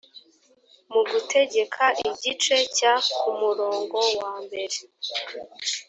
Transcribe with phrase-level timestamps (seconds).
[0.91, 4.77] mu gutegeka igice cya ku murongo wa mbere